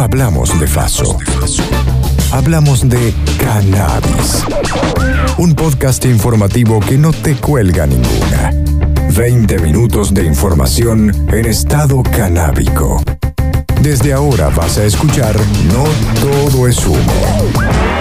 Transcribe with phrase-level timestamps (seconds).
[0.00, 1.18] Hablamos de Faso.
[2.32, 4.42] Hablamos de cannabis.
[5.36, 8.50] Un podcast informativo que no te cuelga ninguna.
[9.14, 13.02] 20 minutos de información en estado canábico.
[13.82, 15.36] Desde ahora vas a escuchar
[15.68, 15.84] No
[16.18, 17.99] todo es humo.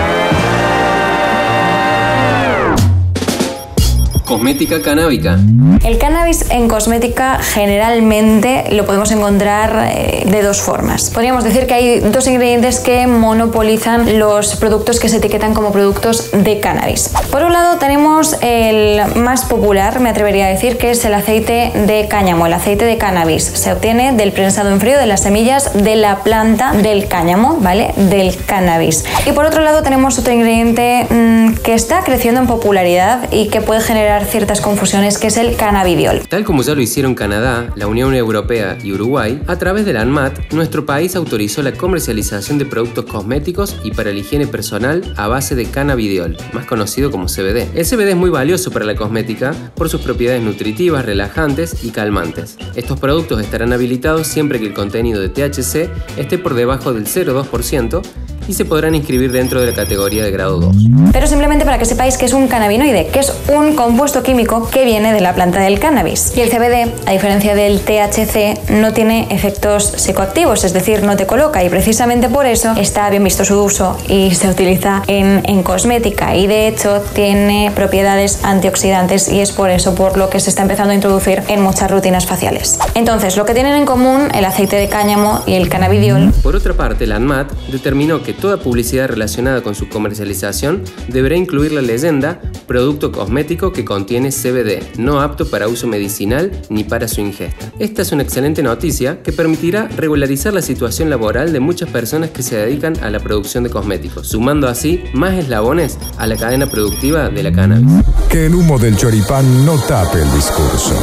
[4.29, 5.39] Cosmética canábica.
[5.83, 11.09] El cannabis en cosmética generalmente lo podemos encontrar eh, de dos formas.
[11.09, 16.29] Podríamos decir que hay dos ingredientes que monopolizan los productos que se etiquetan como productos
[16.31, 17.09] de cannabis.
[17.31, 21.71] Por un lado tenemos el más popular, me atrevería a decir, que es el aceite
[21.73, 23.45] de cáñamo, el aceite de cannabis.
[23.45, 27.95] Se obtiene del prensado en frío de las semillas de la planta del cáñamo, ¿vale?
[27.97, 29.05] Del cannabis.
[29.25, 33.61] Y por otro lado tenemos otro ingrediente mm, que está creciendo en popularidad y que
[33.61, 36.27] puede generar ciertas confusiones, que es el cannabidiol.
[36.27, 40.01] Tal como ya lo hicieron Canadá, la Unión Europea y Uruguay, a través de la
[40.01, 45.27] ANMAT, nuestro país autorizó la comercialización de productos cosméticos y para la higiene personal a
[45.27, 47.67] base de cannabidiol, más conocido como CBD.
[47.75, 52.57] El CBD es muy valioso para la cosmética por sus propiedades nutritivas, relajantes y calmantes.
[52.75, 58.01] Estos productos estarán habilitados siempre que el contenido de THC esté por debajo del 0,2%
[58.49, 60.75] y se podrán inscribir dentro de la categoría de grado 2.
[61.13, 64.85] Pero simplemente para que sepáis que es un cannabinoide, que es un compuesto químico que
[64.85, 66.33] viene de la planta del cannabis.
[66.35, 71.27] Y el CBD, a diferencia del THC, no tiene efectos psicoactivos, es decir, no te
[71.27, 75.61] coloca y precisamente por eso está bien visto su uso y se utiliza en, en
[75.61, 80.49] cosmética y de hecho tiene propiedades antioxidantes y es por eso por lo que se
[80.49, 82.79] está empezando a introducir en muchas rutinas faciales.
[82.95, 86.33] Entonces, lo que tienen en común el aceite de cáñamo y el cannabidiol.
[86.41, 91.71] Por otra parte, la ANMAT determinó que toda publicidad relacionada con su comercialización deberá incluir
[91.71, 97.21] la leyenda producto cosmético que contiene CBD, no apto para uso medicinal ni para su
[97.21, 97.71] ingesta.
[97.79, 102.43] Esta es una excelente noticia que permitirá regularizar la situación laboral de muchas personas que
[102.43, 107.29] se dedican a la producción de cosméticos, sumando así más eslabones a la cadena productiva
[107.29, 108.05] de la cannabis.
[108.29, 110.95] Que el humo del choripán no tape el discurso.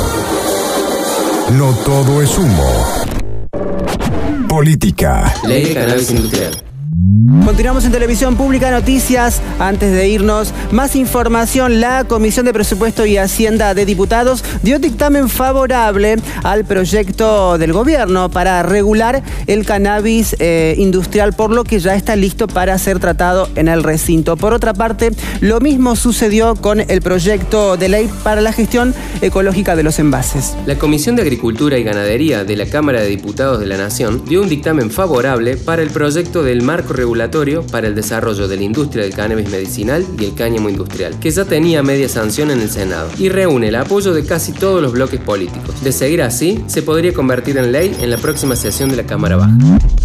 [1.52, 3.06] No todo es humo.
[4.48, 5.34] Política.
[5.46, 6.65] Ley de cannabis industrial.
[7.44, 9.40] Continuamos en Televisión Pública Noticias.
[9.58, 11.80] Antes de irnos, más información.
[11.80, 18.28] La Comisión de Presupuesto y Hacienda de Diputados dio dictamen favorable al proyecto del gobierno
[18.28, 23.48] para regular el cannabis eh, industrial, por lo que ya está listo para ser tratado
[23.54, 24.36] en el recinto.
[24.36, 29.74] Por otra parte, lo mismo sucedió con el proyecto de ley para la gestión ecológica
[29.74, 30.54] de los envases.
[30.66, 34.42] La Comisión de Agricultura y Ganadería de la Cámara de Diputados de la Nación dio
[34.42, 37.05] un dictamen favorable para el proyecto del marco regulatorio
[37.70, 41.44] para el desarrollo de la industria del cannabis medicinal y el cáñamo industrial, que ya
[41.44, 45.20] tenía media sanción en el Senado, y reúne el apoyo de casi todos los bloques
[45.20, 45.82] políticos.
[45.82, 49.36] De seguir así, se podría convertir en ley en la próxima sesión de la Cámara
[49.36, 49.56] Baja.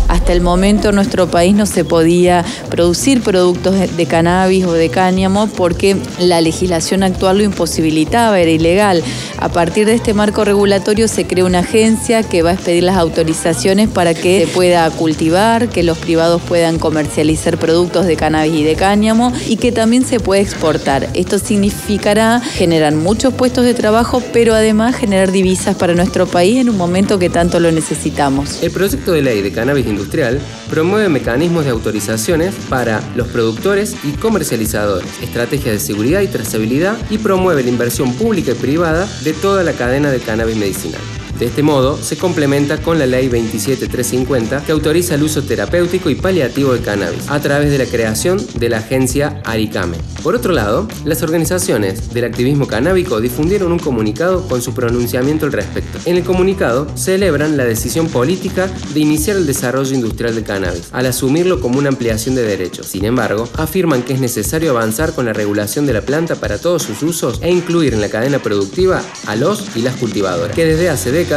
[0.08, 4.90] Hasta el momento en nuestro país no se podía producir productos de cannabis o de
[4.90, 9.04] cáñamo porque la legislación actual lo imposibilitaba, era ilegal.
[9.38, 12.98] A partir de este marco regulatorio se creó una agencia que va a expedir las
[12.98, 18.64] autorizaciones para que se pueda cultivar, que los privados puedan comercializar productos de cannabis y
[18.66, 21.08] de cáñamo y que también se puede exportar.
[21.14, 26.70] Esto significará generar muchos puestos de trabajo, pero además generar divisas para nuestro país en
[26.70, 28.62] un momento que tanto lo necesitamos.
[28.62, 34.12] El proyecto de ley de cannabis industrial promueve mecanismos de autorizaciones para los productores y
[34.12, 39.64] comercializadores, estrategias de seguridad y trazabilidad y promueve la inversión pública y privada de toda
[39.64, 41.21] la cadena de cannabis medicinal.
[41.42, 46.14] De este modo, se complementa con la Ley 27350 que autoriza el uso terapéutico y
[46.14, 49.98] paliativo del cannabis a través de la creación de la agencia Aricame.
[50.22, 55.52] Por otro lado, las organizaciones del activismo canábico difundieron un comunicado con su pronunciamiento al
[55.52, 55.98] respecto.
[56.06, 61.08] En el comunicado celebran la decisión política de iniciar el desarrollo industrial del cannabis, al
[61.08, 62.86] asumirlo como una ampliación de derechos.
[62.86, 66.84] Sin embargo, afirman que es necesario avanzar con la regulación de la planta para todos
[66.84, 70.90] sus usos e incluir en la cadena productiva a los y las cultivadoras, que desde
[70.90, 71.31] hace décadas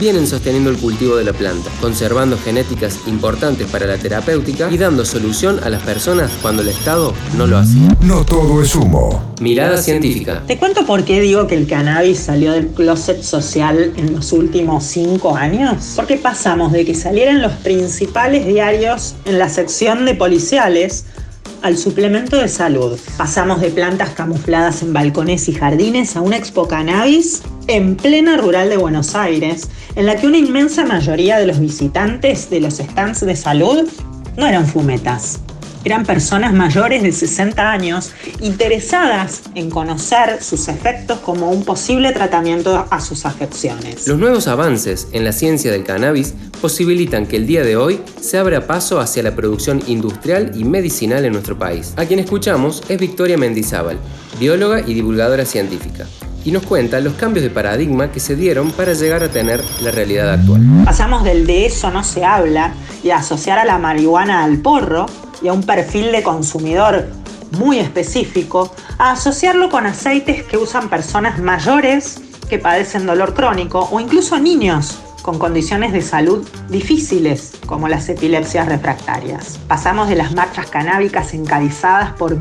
[0.00, 5.04] vienen sosteniendo el cultivo de la planta, conservando genéticas importantes para la terapéutica y dando
[5.04, 7.76] solución a las personas cuando el Estado no lo hace.
[8.00, 9.34] No todo es humo.
[9.40, 10.42] Mirada científica.
[10.46, 14.82] Te cuento por qué digo que el cannabis salió del closet social en los últimos
[14.84, 15.92] cinco años.
[15.94, 21.04] Porque pasamos de que salieran los principales diarios en la sección de policiales
[21.62, 22.98] al suplemento de salud.
[23.16, 28.68] Pasamos de plantas camufladas en balcones y jardines a una expo cannabis en plena rural
[28.68, 33.24] de Buenos Aires, en la que una inmensa mayoría de los visitantes de los stands
[33.24, 33.88] de salud
[34.36, 35.40] no eran fumetas,
[35.86, 38.10] eran personas mayores de 60 años
[38.40, 44.08] interesadas en conocer sus efectos como un posible tratamiento a sus afecciones.
[44.08, 48.36] Los nuevos avances en la ciencia del cannabis posibilitan que el día de hoy se
[48.36, 51.94] abra paso hacia la producción industrial y medicinal en nuestro país.
[51.96, 54.00] A quien escuchamos es Victoria Mendizábal,
[54.40, 56.04] bióloga y divulgadora científica
[56.44, 59.92] y nos cuenta los cambios de paradigma que se dieron para llegar a tener la
[59.92, 60.62] realidad actual.
[60.84, 62.72] Pasamos del de eso no se habla
[63.04, 65.06] y asociar a la marihuana al porro
[65.42, 67.06] y a un perfil de consumidor
[67.52, 74.00] muy específico, a asociarlo con aceites que usan personas mayores que padecen dolor crónico o
[74.00, 79.58] incluso niños con condiciones de salud difíciles como las epilepsias refractarias.
[79.66, 82.38] Pasamos de las marchas canábicas encabezadas por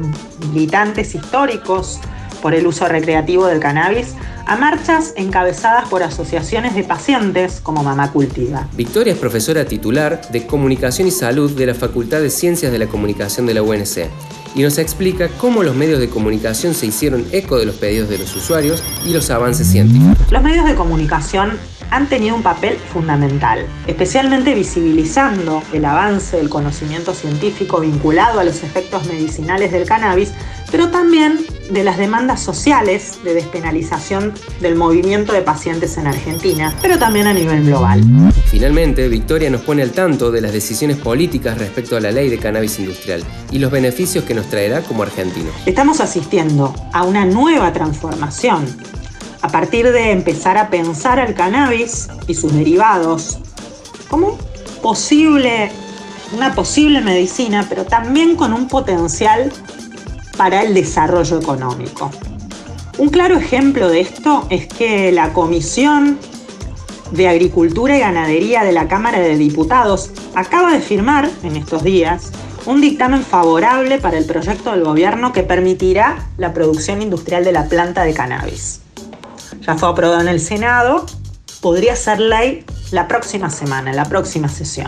[0.47, 1.99] militantes históricos
[2.43, 4.13] por el uso recreativo del cannabis
[4.45, 8.67] a marchas encabezadas por asociaciones de pacientes como Mamá Cultiva.
[8.73, 12.87] Victoria es profesora titular de Comunicación y Salud de la Facultad de Ciencias de la
[12.87, 14.09] Comunicación de la UNC
[14.55, 18.17] y nos explica cómo los medios de comunicación se hicieron eco de los pedidos de
[18.17, 20.31] los usuarios y los avances científicos.
[20.31, 21.59] Los medios de comunicación
[21.95, 28.63] han tenido un papel fundamental, especialmente visibilizando el avance del conocimiento científico vinculado a los
[28.63, 30.33] efectos medicinales del cannabis,
[30.71, 31.39] pero también
[31.71, 37.33] de las demandas sociales de despenalización del movimiento de pacientes en Argentina, pero también a
[37.33, 38.03] nivel global.
[38.47, 42.37] Finalmente, Victoria nos pone al tanto de las decisiones políticas respecto a la ley de
[42.37, 45.53] cannabis industrial y los beneficios que nos traerá como argentinos.
[45.65, 48.65] Estamos asistiendo a una nueva transformación
[49.45, 53.37] a partir de empezar a pensar al cannabis y sus derivados
[54.09, 54.39] como
[54.81, 55.69] posible,
[56.35, 59.53] una posible medicina, pero también con un potencial
[60.35, 62.09] para el desarrollo económico.
[62.97, 66.17] Un claro ejemplo de esto es que la Comisión
[67.11, 72.31] de Agricultura y Ganadería de la Cámara de Diputados acaba de firmar en estos días
[72.65, 77.69] un dictamen favorable para el proyecto del gobierno que permitirá la producción industrial de la
[77.69, 78.81] planta de cannabis
[79.65, 81.05] ya fue aprobado en el Senado,
[81.61, 84.87] podría ser ley la próxima semana, la próxima sesión.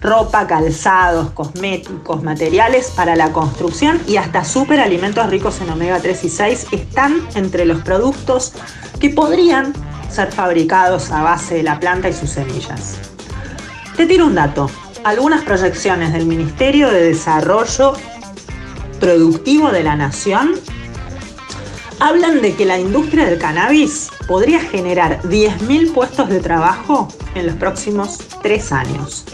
[0.00, 6.28] Ropa, calzados, cosméticos, materiales para la construcción y hasta superalimentos ricos en omega 3 y
[6.28, 8.52] 6 están entre los productos
[8.98, 9.72] que podrían
[10.10, 12.98] ser fabricados a base de la planta y sus semillas.
[13.96, 14.68] Te tiro un dato.
[15.04, 17.92] Algunas proyecciones del Ministerio de Desarrollo
[18.98, 20.54] Productivo de la Nación
[22.02, 27.06] hablan de que la industria del cannabis podría generar 10.000 puestos de trabajo
[27.36, 29.24] en los próximos tres años.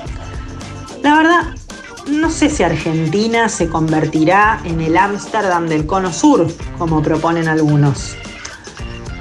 [1.03, 1.55] La verdad,
[2.09, 8.15] no sé si Argentina se convertirá en el Ámsterdam del Cono Sur, como proponen algunos.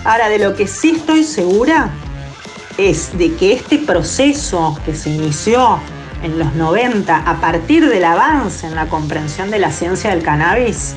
[0.03, 1.89] Ahora, de lo que sí estoy segura
[2.77, 5.79] es de que este proceso que se inició
[6.21, 10.95] en los 90 a partir del avance en la comprensión de la ciencia del cannabis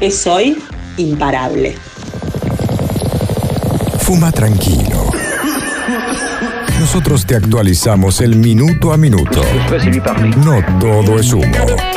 [0.00, 0.56] es hoy
[0.96, 1.76] imparable.
[3.98, 5.10] Fuma tranquilo.
[6.80, 9.42] Nosotros te actualizamos el minuto a minuto.
[10.44, 11.91] No todo es humo.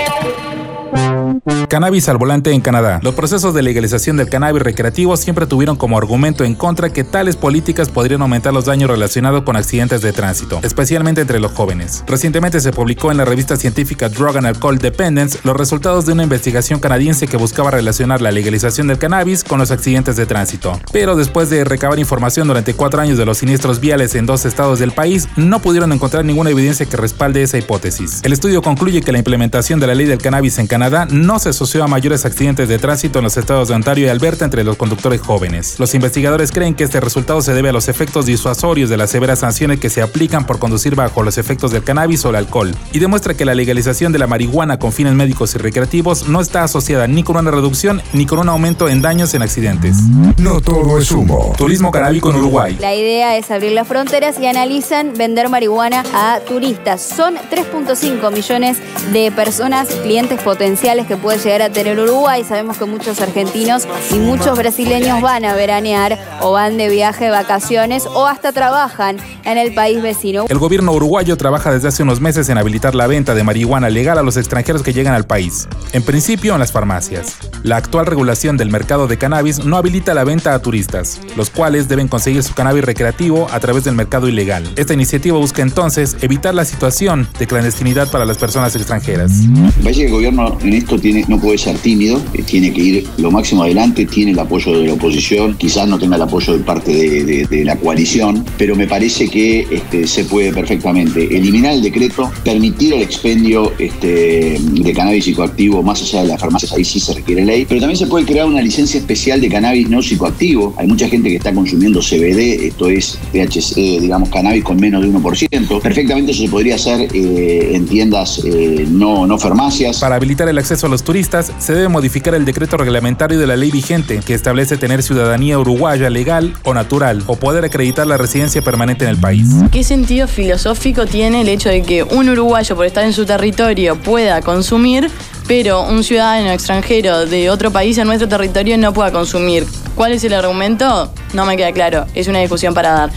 [1.68, 3.00] Cannabis al volante en Canadá.
[3.02, 7.36] Los procesos de legalización del cannabis recreativo siempre tuvieron como argumento en contra que tales
[7.36, 12.04] políticas podrían aumentar los daños relacionados con accidentes de tránsito, especialmente entre los jóvenes.
[12.08, 16.24] Recientemente se publicó en la revista científica Drug and Alcohol Dependence los resultados de una
[16.24, 20.80] investigación canadiense que buscaba relacionar la legalización del cannabis con los accidentes de tránsito.
[20.92, 24.80] Pero después de recabar información durante cuatro años de los siniestros viales en dos estados
[24.80, 28.22] del país, no pudieron encontrar ninguna evidencia que respalde esa hipótesis.
[28.24, 31.54] El estudio concluye que la implementación de la ley del cannabis en Canadá no se
[31.56, 34.76] asoció a mayores accidentes de tránsito en los estados de Ontario y Alberta entre los
[34.76, 35.80] conductores jóvenes.
[35.80, 39.40] Los investigadores creen que este resultado se debe a los efectos disuasorios de las severas
[39.40, 43.00] sanciones que se aplican por conducir bajo los efectos del cannabis o el alcohol, y
[43.00, 47.08] demuestra que la legalización de la marihuana con fines médicos y recreativos no está asociada
[47.08, 49.96] ni con una reducción ni con un aumento en daños en accidentes.
[50.38, 51.54] No todo es humo.
[51.58, 52.78] Turismo canábico en Uruguay.
[52.82, 57.02] La idea es abrir las fronteras y analizan vender marihuana a turistas.
[57.02, 58.78] Son 3.5 millones
[59.14, 62.44] de personas, clientes potenciales que puede llegar a tener Uruguay.
[62.44, 68.06] Sabemos que muchos argentinos y muchos brasileños van a veranear o van de viaje, vacaciones
[68.08, 70.46] o hasta trabajan en el país vecino.
[70.50, 74.18] El gobierno uruguayo trabaja desde hace unos meses en habilitar la venta de marihuana legal
[74.18, 77.38] a los extranjeros que llegan al país, en principio en las farmacias.
[77.64, 81.88] La actual regulación del mercado de cannabis no habilita la venta a turistas, los cuales
[81.88, 84.64] deben conseguir su cannabis recreativo a través del mercado ilegal.
[84.76, 89.32] Esta iniciativa busca entonces evitar la situación de clandestinidad para las personas extranjeras.
[89.32, 92.82] Me parece que el gobierno en esto tiene no puede ser tímido, eh, tiene que
[92.82, 96.54] ir lo máximo adelante, tiene el apoyo de la oposición, quizás no tenga el apoyo
[96.54, 101.82] de parte de, la coalición, pero me parece que este, se puede perfectamente eliminar el
[101.82, 107.00] decreto, permitir el expendio este, de cannabis psicoactivo más allá de las farmacias, ahí sí
[107.00, 110.74] se requiere ley, pero también se puede crear una licencia especial de cannabis no psicoactivo.
[110.78, 115.10] Hay mucha gente que está consumiendo CBD, esto es THC, digamos, cannabis con menos de
[115.10, 115.82] 1%.
[115.82, 120.00] Perfectamente eso se podría hacer eh, en tiendas eh, no, no farmacias.
[120.00, 123.56] Para habilitar el acceso a los turistas, se debe modificar el decreto reglamentario de la
[123.56, 128.62] ley vigente, que establece tener ciudadanía uruguaya legal o natural, o poder acreditar la residencia
[128.62, 129.25] permanente en el país.
[129.72, 134.00] ¿Qué sentido filosófico tiene el hecho de que un uruguayo, por estar en su territorio,
[134.00, 135.10] pueda consumir,
[135.48, 139.66] pero un ciudadano extranjero de otro país en nuestro territorio no pueda consumir?
[139.96, 141.12] ¿Cuál es el argumento?
[141.34, 142.06] No me queda claro.
[142.14, 143.12] Es una discusión para dar.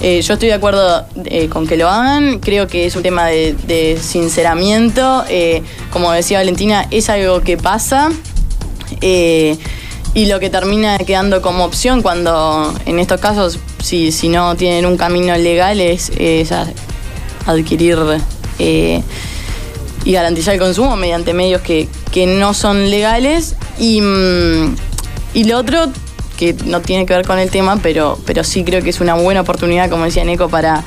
[0.00, 3.26] Eh, yo estoy de acuerdo eh, con que lo hagan, creo que es un tema
[3.26, 8.10] de, sinceramiento, eh, como decía Valentina, es algo que pasa
[9.02, 14.86] y lo que termina quedando como opción cuando en estos casos, si, si no tienen
[14.86, 16.10] un camino legal, es,
[17.46, 17.98] adquirir
[18.58, 21.88] y garantizar el consumo mediante medios que,
[22.26, 23.56] no son legales.
[23.78, 24.76] Y, mm,
[25.34, 25.88] y lo otro
[26.36, 29.14] que no tiene que ver con el tema, pero, pero sí creo que es una
[29.14, 30.82] buena oportunidad, como decía Nico, para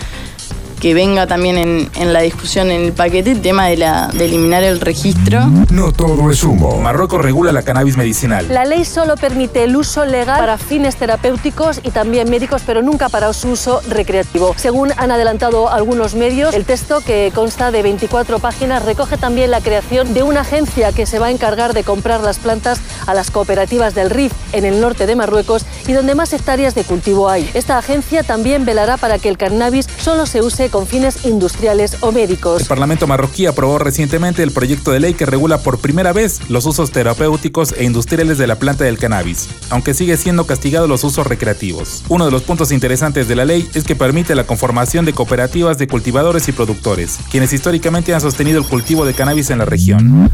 [0.83, 4.63] que venga también en, la discusión en el paquete el tema de, la, de eliminar
[4.63, 5.39] el registro.
[5.71, 6.77] No todo es humo.
[6.77, 8.47] Marruecos regula la cannabis medicinal.
[8.49, 13.07] La ley solo permite el uso legal para fines terapéuticos y también médicos, pero nunca
[13.07, 14.55] para su uso recreativo.
[14.57, 19.61] Según han adelantado algunos medios, el texto, que consta de 24 páginas, recoge también la
[19.61, 23.31] creación de una agencia que se va a encargar de comprar las plantas a las
[23.31, 27.49] cooperativas del RIF en el norte de Marruecos y donde más hectáreas de cultivo hay.
[27.53, 32.11] Esta agencia también velará para que el cannabis solo se use con fines industriales o
[32.11, 32.63] médicos.
[32.63, 36.65] El Parlamento marroquí aprobó recientemente el proyecto de ley que regula por primera vez los
[36.65, 41.27] usos terapéuticos e industriales de la planta del cannabis, aunque sigue siendo castigado los usos
[41.27, 42.03] recreativos.
[42.09, 45.77] Uno de los puntos interesantes de la ley es que permite la conformación de cooperativas
[45.77, 50.31] de cultivadores y productores, quienes históricamente han sostenido el cultivo de cannabis en la región.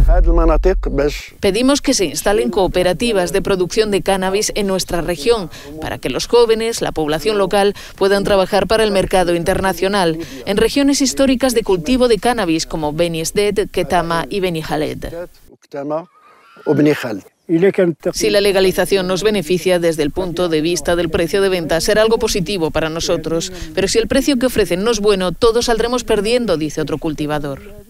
[1.41, 5.49] Pedimos que se instalen cooperativas de producción de cannabis en nuestra región,
[5.81, 11.01] para que los jóvenes, la población local, puedan trabajar para el mercado internacional en regiones
[11.01, 13.23] históricas de cultivo de cannabis como Beni
[13.71, 14.63] Ketama y Beni
[18.13, 22.03] Si la legalización nos beneficia desde el punto de vista del precio de venta, será
[22.03, 23.51] algo positivo para nosotros.
[23.73, 27.88] Pero si el precio que ofrecen no es bueno, todos saldremos perdiendo, dice otro cultivador.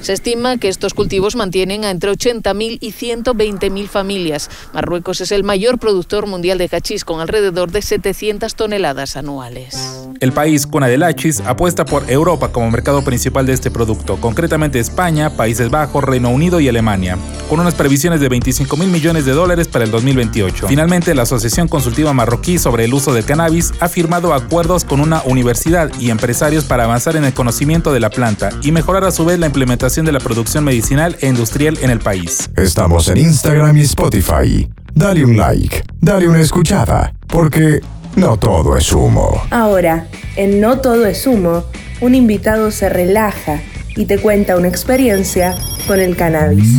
[0.00, 4.48] Se estima que estos cultivos mantienen a entre 80.000 y 120.000 familias.
[4.72, 9.76] Marruecos es el mayor productor mundial de hachís con alrededor de 700 toneladas anuales.
[10.20, 14.78] El país, cuna del hachís, apuesta por Europa como mercado principal de este producto, concretamente
[14.78, 19.32] España, Países Bajos, Reino Unido y Alemania, con unas previsiones de 25 mil millones de
[19.32, 20.68] dólares para el 2028.
[20.68, 25.22] Finalmente, la Asociación Consultiva Marroquí sobre el uso del cannabis ha firmado acuerdos con una
[25.24, 29.24] universidad y empresarios para avanzar en el conocimiento de la planta y mejorar a su
[29.24, 32.50] vez la implementación de la producción medicinal e industrial en el país.
[32.56, 34.68] Estamos en Instagram y Spotify.
[34.94, 37.80] Dale un like, dale una escuchada, porque
[38.16, 39.42] no todo es humo.
[39.50, 41.64] Ahora, en No todo es humo,
[42.00, 43.60] un invitado se relaja
[43.96, 46.74] y te cuenta una experiencia con el cannabis.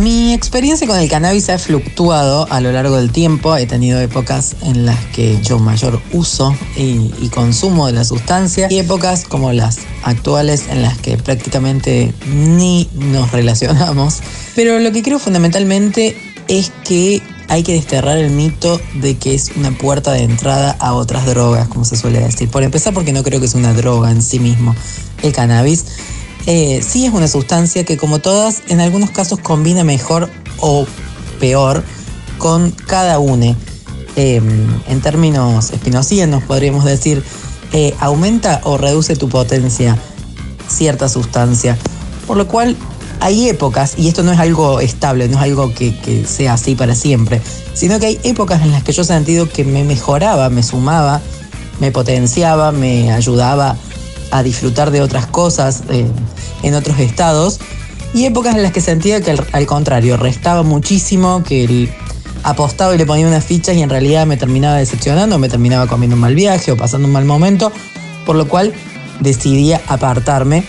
[0.00, 3.54] Mi experiencia con el cannabis ha fluctuado a lo largo del tiempo.
[3.54, 8.78] He tenido épocas en las que yo mayor uso y, consumo de la sustancia y
[8.78, 14.20] épocas como las actuales en las que prácticamente ni nos relacionamos.
[14.56, 16.16] Pero lo que creo fundamentalmente
[16.48, 20.94] es que hay que desterrar el mito de que es una puerta de entrada a
[20.94, 22.48] otras drogas, como se suele decir.
[22.48, 24.74] Por empezar, porque no creo que es una droga en sí mismo
[25.22, 25.84] el cannabis
[26.46, 30.86] eh, sí es una sustancia que como todas, en algunos casos combina mejor o
[31.38, 31.82] peor
[32.38, 33.56] con cada una.
[34.16, 37.22] Em, en términos espinocianos podríamos decir,
[37.72, 39.96] eh, aumenta o reduce tu potencia
[40.68, 41.76] cierta sustancia.
[42.26, 42.76] Por lo cual
[43.20, 46.74] hay épocas, y esto no es algo estable, no es algo que, que, sea así
[46.74, 47.40] para siempre,
[47.74, 51.20] sino que hay épocas en las que yo he sentido que me mejoraba, me sumaba,
[51.80, 53.76] me potenciaba, me ayudaba
[54.30, 56.06] a disfrutar de otras cosas eh,
[56.62, 57.60] en otros estados
[58.14, 61.90] y épocas en las que sentía que al, contrario restaba muchísimo, que el,
[62.42, 66.16] apostaba y le ponía unas fichas y en realidad me terminaba decepcionando, me terminaba comiendo
[66.16, 67.72] un mal viaje o pasando un mal momento,
[68.26, 68.72] por lo cual
[69.20, 70.64] decidí apartarme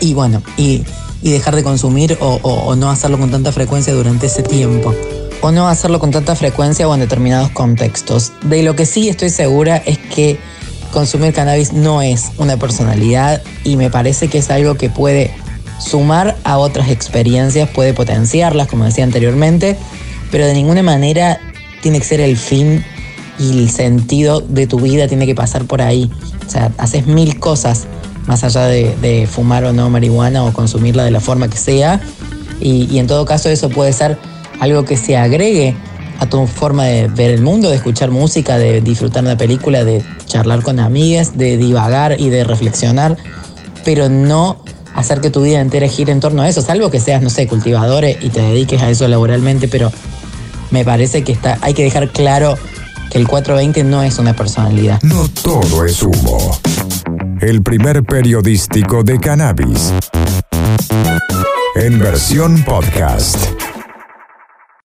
[0.00, 0.84] y bueno, y,
[1.22, 4.94] dejar de consumir o, o no hacerlo con tanta frecuencia durante ese tiempo
[5.40, 8.32] o no hacerlo con tanta frecuencia o en determinados contextos.
[8.42, 10.38] De lo que sí estoy segura es que
[10.96, 15.30] consumir cannabis no es una personalidad y me parece que es algo que puede
[15.78, 19.76] sumar a otras experiencias, puede potenciarlas, como decía anteriormente,
[20.30, 21.38] pero de ninguna manera
[21.82, 22.82] tiene que ser el fin
[23.38, 26.10] y el sentido de tu vida tiene que pasar por ahí.
[26.46, 27.86] O sea, haces mil cosas
[28.26, 32.00] más allá de, fumar o no marihuana o consumirla de la forma que sea.
[32.58, 34.16] Y, en todo caso eso puede ser
[34.60, 35.76] algo que se agregue
[36.18, 40.02] a tu forma de ver el mundo, de escuchar música, de disfrutar una película, de
[40.26, 43.16] charlar con amigas, de divagar y de reflexionar,
[43.84, 44.62] pero no
[44.94, 47.46] hacer que tu vida entera gire en torno a eso, salvo que seas, no sé,
[47.46, 49.92] cultivadores y te dediques a eso laboralmente, pero
[50.70, 52.56] me parece que está, hay que dejar claro
[53.10, 55.00] que el 420 no es una personalidad.
[55.02, 56.58] No todo es humo.
[57.40, 59.92] El primer periodístico de cannabis.
[61.76, 63.65] En versión podcast.